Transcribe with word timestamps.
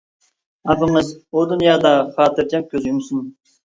ئاپىڭىز 0.71 1.13
ئۇ 1.29 1.45
دۇنيادا 1.53 1.95
خاتىرجەم 2.19 2.71
كۆز 2.77 2.93
يۇمسۇن. 2.95 3.27